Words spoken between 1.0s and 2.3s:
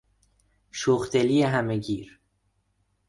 دلی همه گیر